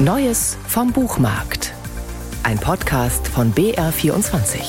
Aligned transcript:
Neues 0.00 0.56
vom 0.68 0.92
Buchmarkt. 0.92 1.74
Ein 2.44 2.60
Podcast 2.60 3.26
von 3.26 3.52
BR24. 3.52 4.60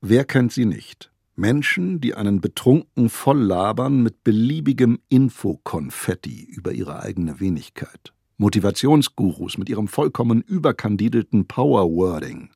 Wer 0.00 0.24
kennt 0.24 0.52
sie 0.52 0.64
nicht? 0.64 1.10
Menschen, 1.34 2.00
die 2.00 2.14
einen 2.14 2.40
betrunken 2.40 3.08
volllabern 3.08 4.00
mit 4.00 4.22
beliebigem 4.22 5.00
Infokonfetti 5.08 6.44
über 6.44 6.70
ihre 6.70 7.02
eigene 7.02 7.40
Wenigkeit. 7.40 8.12
Motivationsgurus 8.36 9.58
mit 9.58 9.68
ihrem 9.68 9.88
vollkommen 9.88 10.42
überkandidelten 10.42 11.48
Powerwording, 11.48 12.50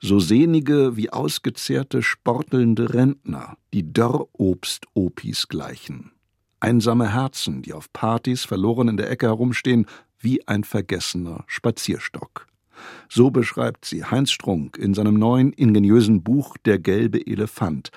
so 0.00 0.18
sehnige 0.18 0.96
wie 0.96 1.10
ausgezehrte 1.10 2.02
sportelnde 2.02 2.94
Rentner, 2.94 3.58
die 3.72 3.92
Dörrobst-Opis 3.92 5.46
gleichen, 5.46 6.10
einsame 6.60 7.12
Herzen, 7.12 7.62
die 7.62 7.72
auf 7.72 7.92
Partys 7.92 8.44
verloren 8.44 8.88
in 8.88 8.96
der 8.96 9.10
Ecke 9.10 9.26
herumstehen, 9.26 9.86
wie 10.18 10.46
ein 10.48 10.64
vergessener 10.64 11.44
Spazierstock. 11.46 12.46
So 13.08 13.30
beschreibt 13.30 13.84
sie 13.84 14.04
Heinz 14.04 14.30
Strunk 14.30 14.76
in 14.76 14.94
seinem 14.94 15.14
neuen 15.14 15.52
ingeniösen 15.52 16.22
Buch 16.22 16.56
Der 16.64 16.78
gelbe 16.78 17.26
Elefant, 17.26 17.90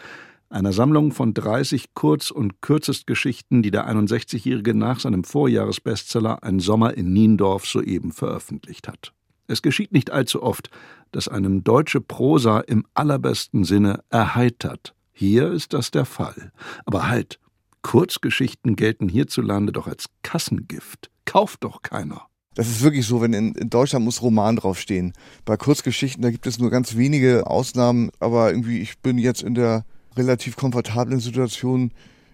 einer 0.50 0.74
Sammlung 0.74 1.12
von 1.12 1.34
30 1.34 1.94
Kurz- 1.94 2.32
und 2.32 2.62
Kürzestgeschichten, 2.62 3.64
die 3.64 3.72
der 3.72 3.90
61-Jährige 3.90 4.74
nach 4.74 5.00
seinem 5.00 5.24
Vorjahresbestseller 5.24 6.44
Ein 6.44 6.60
Sommer 6.60 6.96
in 6.96 7.14
Niendorf 7.14 7.66
soeben 7.66 8.12
veröffentlicht 8.12 8.88
hat. 8.88 9.14
Es 9.48 9.62
geschieht 9.62 9.91
nicht 9.91 10.12
allzu 10.12 10.44
oft, 10.44 10.70
dass 11.12 11.28
einem 11.28 11.64
deutsche 11.64 12.02
Prosa 12.02 12.60
im 12.60 12.86
allerbesten 12.94 13.64
Sinne 13.64 14.04
erheitert. 14.10 14.94
Hier 15.14 15.52
ist 15.52 15.74
das 15.74 15.91
der 15.91 16.05
Fall. 16.05 16.52
Aber 16.86 17.08
halt, 17.08 17.40
Kurzgeschichten 17.81 18.76
gelten 18.76 19.09
hierzulande 19.09 19.71
doch 19.71 19.88
als 19.88 20.05
Kassengift. 20.23 21.09
Kauft 21.26 21.63
doch 21.63 21.81
keiner. 21.81 22.27
Das 22.54 22.67
ist 22.67 22.81
wirklich 22.81 23.05
so, 23.05 23.21
wenn 23.21 23.34
in, 23.34 23.54
in, 23.55 23.70
Deutschland 23.70 24.04
muss 24.04 24.21
Roman 24.21 24.57
draufstehen. 24.57 25.13
Bei 25.46 25.55
Kurzgeschichten, 25.55 26.21
da 26.21 26.32
gibt 26.32 26.46
es 26.48 26.60
nur 26.60 26.70
ganz 26.70 26.98
wenige 26.98 27.48
Ausnahmen, 27.48 28.12
aber 28.20 28.51
irgendwie, 28.51 28.79
ich 28.79 28.99
bin 28.99 29.18
jetzt 29.18 29.41
in 29.41 29.55
der 29.55 29.85
relativ 30.18 30.57
komfortablen 30.57 31.21
Situation, 31.21 31.91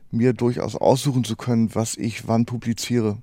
mir 0.09 0.33
durchaus 0.33 0.75
aussuchen 0.75 1.23
zu 1.23 1.35
können, 1.35 1.75
was 1.75 1.95
ich 1.95 2.27
wann 2.27 2.45
publiziere. 2.45 3.17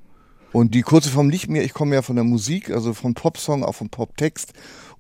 Und 0.53 0.75
die 0.75 0.83
kurze 0.83 1.11
Form 1.11 1.31
liegt 1.31 1.49
mir, 1.49 1.65
ich 1.65 1.75
komme 1.75 1.97
ja 1.97 2.03
von 2.03 2.15
der 2.15 2.25
Musik, 2.25 2.71
also 2.71 2.95
vom 2.95 3.15
Popsong, 3.15 3.65
auch 3.65 3.75
vom 3.75 3.91
Poptext. 3.91 4.53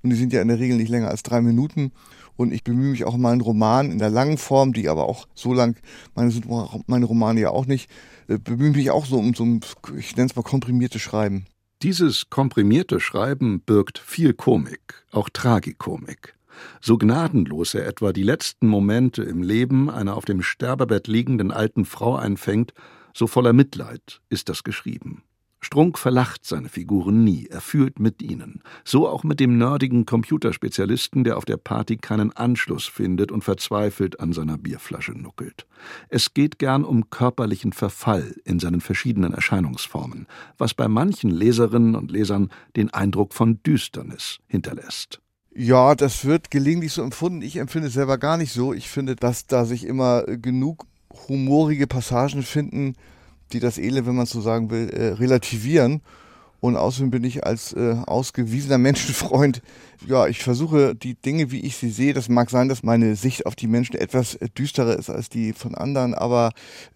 Und 0.04 0.10
die 0.10 0.16
sind 0.16 0.34
ja 0.34 0.42
in 0.42 0.48
der 0.48 0.58
Regel 0.58 0.76
nicht 0.76 0.90
länger 0.90 1.08
als 1.08 1.22
drei 1.22 1.40
Minuten. 1.40 1.90
Und 2.36 2.52
ich 2.52 2.62
bemühe 2.62 2.90
mich 2.90 3.04
auch 3.04 3.16
mal 3.16 3.32
einen 3.32 3.40
Roman 3.40 3.90
in 3.90 3.98
der 3.98 4.10
langen 4.10 4.36
Form, 4.36 4.74
die 4.74 4.88
aber 4.90 5.08
auch 5.08 5.26
so 5.34 5.54
lang, 5.54 5.76
meine 6.14 6.30
sind 6.30 6.46
meine 6.86 7.06
Romane 7.06 7.40
ja 7.40 7.50
auch 7.50 7.64
nicht, 7.64 7.88
äh, 8.28 8.38
bemühe 8.38 8.72
mich 8.72 8.90
auch 8.90 9.06
so 9.06 9.16
um 9.16 9.34
so 9.34 9.44
ein, 9.44 9.60
ich 9.96 10.14
nenne 10.14 10.28
es 10.28 10.36
mal 10.36 10.42
komprimierte 10.42 10.98
Schreiben. 10.98 11.46
Dieses 11.82 12.28
komprimierte 12.28 13.00
Schreiben 13.00 13.60
birgt 13.60 13.98
viel 13.98 14.34
Komik, 14.34 15.06
auch 15.10 15.30
Tragikomik. 15.30 16.34
So 16.82 16.98
gnadenlos 16.98 17.74
er 17.74 17.86
etwa 17.86 18.12
die 18.12 18.22
letzten 18.22 18.68
Momente 18.68 19.22
im 19.22 19.42
Leben 19.42 19.88
einer 19.88 20.16
auf 20.16 20.26
dem 20.26 20.42
Sterbebett 20.42 21.08
liegenden 21.08 21.50
alten 21.50 21.86
Frau 21.86 22.14
einfängt, 22.14 22.74
so 23.14 23.26
voller 23.26 23.54
Mitleid 23.54 24.20
ist 24.28 24.50
das 24.50 24.64
geschrieben. 24.64 25.22
Strunk 25.64 25.98
verlacht 25.98 26.44
seine 26.44 26.68
Figuren 26.68 27.24
nie, 27.24 27.46
er 27.46 27.60
fühlt 27.60 27.98
mit 27.98 28.22
ihnen. 28.22 28.62
So 28.84 29.08
auch 29.08 29.24
mit 29.24 29.40
dem 29.40 29.56
nerdigen 29.56 30.04
Computerspezialisten, 30.06 31.24
der 31.24 31.36
auf 31.38 31.46
der 31.46 31.56
Party 31.56 31.96
keinen 31.96 32.30
Anschluss 32.32 32.84
findet 32.84 33.32
und 33.32 33.42
verzweifelt 33.42 34.20
an 34.20 34.32
seiner 34.32 34.58
Bierflasche 34.58 35.12
nuckelt. 35.12 35.66
Es 36.08 36.34
geht 36.34 36.58
gern 36.58 36.84
um 36.84 37.10
körperlichen 37.10 37.72
Verfall 37.72 38.36
in 38.44 38.60
seinen 38.60 38.80
verschiedenen 38.80 39.32
Erscheinungsformen, 39.32 40.26
was 40.58 40.74
bei 40.74 40.86
manchen 40.86 41.30
Leserinnen 41.30 41.96
und 41.96 42.10
Lesern 42.10 42.50
den 42.76 42.92
Eindruck 42.92 43.32
von 43.32 43.62
Düsternis 43.62 44.38
hinterlässt. 44.46 45.20
Ja, 45.56 45.94
das 45.94 46.24
wird 46.24 46.50
gelegentlich 46.50 46.92
so 46.92 47.02
empfunden. 47.02 47.40
Ich 47.40 47.56
empfinde 47.56 47.88
es 47.88 47.94
selber 47.94 48.18
gar 48.18 48.36
nicht 48.36 48.52
so. 48.52 48.74
Ich 48.74 48.90
finde, 48.90 49.16
dass 49.16 49.46
da 49.46 49.64
sich 49.64 49.86
immer 49.86 50.24
genug 50.24 50.86
humorige 51.28 51.86
Passagen 51.86 52.42
finden, 52.42 52.96
die 53.52 53.60
das 53.60 53.78
Elend, 53.78 54.06
wenn 54.06 54.16
man 54.16 54.26
so 54.26 54.40
sagen 54.40 54.70
will, 54.70 54.88
äh, 54.90 55.12
relativieren. 55.12 56.02
Und 56.60 56.76
außerdem 56.76 57.10
bin 57.10 57.24
ich 57.24 57.44
als 57.44 57.74
äh, 57.74 57.96
ausgewiesener 58.06 58.78
Menschenfreund, 58.88 59.60
ja, 60.06 60.26
ich 60.26 60.42
versuche 60.42 60.94
die 60.94 61.14
Dinge, 61.14 61.50
wie 61.50 61.60
ich 61.60 61.76
sie 61.76 61.90
sehe. 61.90 62.14
Das 62.14 62.28
mag 62.28 62.48
sein, 62.48 62.68
dass 62.68 62.82
meine 62.82 63.16
Sicht 63.16 63.46
auf 63.46 63.54
die 63.54 63.66
Menschen 63.66 63.96
etwas 63.96 64.36
äh, 64.36 64.48
düsterer 64.48 64.98
ist 64.98 65.10
als 65.10 65.28
die 65.28 65.52
von 65.52 65.74
anderen, 65.74 66.14
aber 66.14 66.52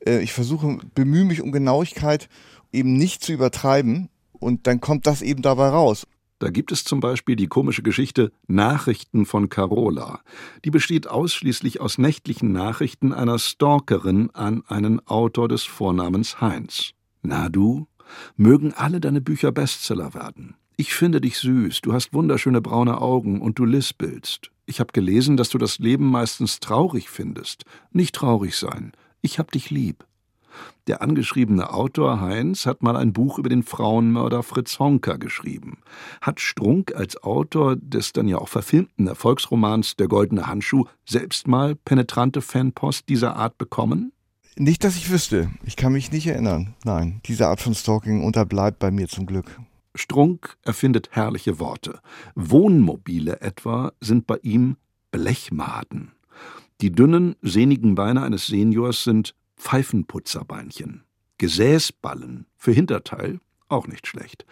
äh, 0.06 0.20
ich 0.20 0.32
versuche, 0.32 0.78
bemühe 0.94 1.24
mich 1.24 1.42
um 1.42 1.52
Genauigkeit, 1.52 2.28
eben 2.72 2.94
nicht 2.94 3.22
zu 3.22 3.32
übertreiben. 3.32 4.08
Und 4.32 4.66
dann 4.66 4.80
kommt 4.80 5.06
das 5.06 5.20
eben 5.20 5.42
dabei 5.42 5.68
raus. 5.68 6.06
Da 6.38 6.50
gibt 6.50 6.70
es 6.70 6.84
zum 6.84 7.00
Beispiel 7.00 7.34
die 7.34 7.48
komische 7.48 7.82
Geschichte 7.82 8.30
Nachrichten 8.46 9.26
von 9.26 9.48
Carola. 9.48 10.20
Die 10.64 10.70
besteht 10.70 11.08
ausschließlich 11.08 11.80
aus 11.80 11.98
nächtlichen 11.98 12.52
Nachrichten 12.52 13.12
einer 13.12 13.38
Stalkerin 13.38 14.30
an 14.34 14.62
einen 14.68 15.04
Autor 15.06 15.48
des 15.48 15.64
Vornamens 15.64 16.40
Heinz. 16.40 16.92
Na 17.22 17.48
du? 17.48 17.88
Mögen 18.36 18.72
alle 18.72 19.00
deine 19.00 19.20
Bücher 19.20 19.52
Bestseller 19.52 20.14
werden. 20.14 20.54
Ich 20.76 20.94
finde 20.94 21.20
dich 21.20 21.38
süß, 21.38 21.80
du 21.80 21.92
hast 21.92 22.14
wunderschöne 22.14 22.60
braune 22.60 23.00
Augen 23.00 23.40
und 23.40 23.58
du 23.58 23.64
lispelst. 23.64 24.52
Ich 24.64 24.78
habe 24.78 24.92
gelesen, 24.92 25.36
dass 25.36 25.48
du 25.48 25.58
das 25.58 25.80
Leben 25.80 26.08
meistens 26.08 26.60
traurig 26.60 27.10
findest. 27.10 27.64
Nicht 27.90 28.14
traurig 28.14 28.56
sein. 28.56 28.92
Ich 29.20 29.40
hab 29.40 29.50
dich 29.50 29.70
lieb. 29.70 30.06
Der 30.86 31.02
angeschriebene 31.02 31.72
Autor 31.72 32.20
Heinz 32.20 32.66
hat 32.66 32.82
mal 32.82 32.96
ein 32.96 33.12
Buch 33.12 33.38
über 33.38 33.48
den 33.48 33.62
Frauenmörder 33.62 34.42
Fritz 34.42 34.78
Honka 34.78 35.16
geschrieben. 35.16 35.78
Hat 36.20 36.40
Strunk 36.40 36.94
als 36.94 37.22
Autor 37.22 37.76
des 37.76 38.12
dann 38.12 38.28
ja 38.28 38.38
auch 38.38 38.48
verfilmten 38.48 39.06
Erfolgsromans 39.06 39.96
Der 39.96 40.08
goldene 40.08 40.46
Handschuh 40.46 40.86
selbst 41.04 41.46
mal 41.46 41.74
penetrante 41.74 42.40
Fanpost 42.40 43.08
dieser 43.08 43.36
Art 43.36 43.58
bekommen? 43.58 44.12
Nicht, 44.56 44.82
dass 44.82 44.96
ich 44.96 45.10
wüsste. 45.10 45.50
Ich 45.64 45.76
kann 45.76 45.92
mich 45.92 46.10
nicht 46.10 46.26
erinnern. 46.26 46.74
Nein, 46.84 47.20
diese 47.26 47.46
Art 47.46 47.60
von 47.60 47.74
Stalking 47.74 48.24
unterbleibt 48.24 48.80
bei 48.80 48.90
mir 48.90 49.08
zum 49.08 49.26
Glück. 49.26 49.60
Strunk 49.94 50.56
erfindet 50.62 51.10
herrliche 51.12 51.58
Worte. 51.58 52.00
Wohnmobile 52.34 53.40
etwa 53.40 53.92
sind 54.00 54.26
bei 54.26 54.38
ihm 54.42 54.76
Blechmaden. 55.10 56.12
Die 56.80 56.92
dünnen, 56.92 57.34
sehnigen 57.42 57.94
Beine 57.94 58.22
eines 58.22 58.46
Seniors 58.46 59.04
sind 59.04 59.34
Pfeifenputzerbeinchen. 59.58 61.04
Gesäßballen 61.38 62.46
für 62.56 62.72
Hinterteil 62.72 63.40
auch 63.68 63.86
nicht 63.86 64.06
schlecht. 64.06 64.46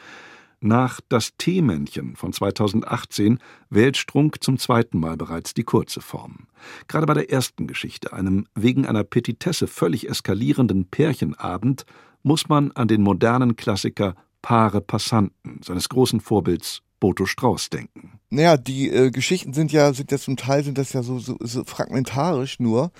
Nach 0.60 1.00
Das 1.08 1.36
Teemännchen 1.36 2.16
von 2.16 2.32
2018 2.32 3.38
wählt 3.68 3.96
Strunk 3.96 4.42
zum 4.42 4.58
zweiten 4.58 4.98
Mal 4.98 5.16
bereits 5.16 5.52
die 5.52 5.64
kurze 5.64 6.00
Form. 6.00 6.46
Gerade 6.88 7.06
bei 7.06 7.14
der 7.14 7.30
ersten 7.30 7.66
Geschichte, 7.66 8.12
einem 8.12 8.46
wegen 8.54 8.86
einer 8.86 9.04
Petitesse 9.04 9.66
völlig 9.66 10.08
eskalierenden 10.08 10.86
Pärchenabend, 10.86 11.84
muss 12.22 12.48
man 12.48 12.72
an 12.72 12.88
den 12.88 13.02
modernen 13.02 13.56
Klassiker 13.56 14.14
Paare 14.40 14.80
Passanten 14.80 15.60
seines 15.62 15.88
großen 15.88 16.20
Vorbilds 16.20 16.82
Boto 17.00 17.26
Strauß 17.26 17.68
denken. 17.68 18.15
Naja, 18.30 18.56
die 18.56 18.90
äh, 18.90 19.10
Geschichten 19.10 19.52
sind 19.52 19.70
ja, 19.72 19.92
sind 19.94 20.10
ja 20.10 20.18
zum 20.18 20.36
Teil 20.36 20.64
sind 20.64 20.78
das 20.78 20.92
ja 20.92 21.02
so, 21.02 21.18
so, 21.18 21.36
so 21.40 21.64
fragmentarisch 21.64 22.58
nur, 22.58 22.90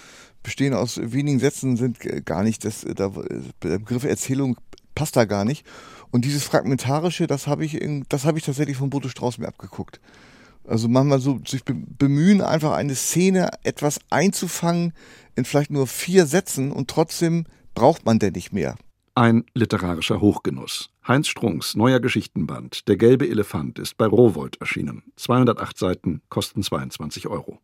bestehen 0.43 0.73
aus 0.73 1.01
wenigen 1.03 1.41
Sätzen, 1.41 1.77
sind 1.77 1.99
gar 2.25 2.45
nicht, 2.45 2.65
das, 2.65 2.83
der 2.83 3.11
Begriff 3.61 4.05
Erzählung 4.05 4.57
passt 4.95 5.17
da 5.17 5.25
gar 5.25 5.45
nicht. 5.45 5.67
Und 6.13 6.25
dieses 6.25 6.45
Fragmentarische, 6.45 7.27
das 7.27 7.49
habe 7.49 7.65
ich, 7.65 7.79
das 8.09 8.25
ich 8.39 8.45
tatsächlich 8.45 8.77
von 8.77 8.91
Boto 8.91 9.09
Strauß 9.09 9.39
mir 9.39 9.49
abgeguckt. 9.49 10.01
Also 10.65 10.89
manchmal 10.89 11.21
so 11.21 11.41
sich 11.47 11.63
bemühen, 11.65 12.41
einfach 12.41 12.73
eine 12.73 12.95
Szene 12.95 13.51
etwas 13.63 14.01
einzufangen 14.11 14.93
in 15.35 15.45
vielleicht 15.45 15.71
nur 15.71 15.87
vier 15.87 16.27
Sätzen 16.27 16.73
und 16.73 16.89
trotzdem 16.89 17.45
braucht 17.75 18.05
man 18.05 18.19
denn 18.19 18.33
nicht 18.33 18.53
mehr. 18.53 18.77
Ein 19.19 19.47
literarischer 19.55 20.21
Hochgenuss. 20.21 20.91
Heinz 21.09 21.29
Strunks 21.29 21.75
neuer 21.75 22.01
Geschichtenband 22.01 22.87
Der 22.87 22.99
gelbe 22.99 23.27
Elefant 23.27 23.79
ist 23.79 23.97
bei 23.97 24.05
Rowold 24.05 24.61
erschienen. 24.61 25.05
208 25.17 25.79
Seiten 25.79 26.21
kosten 26.29 26.63
22 26.63 27.27
Euro. 27.27 27.59